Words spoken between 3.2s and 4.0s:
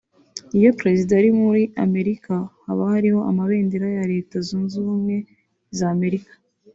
amabendera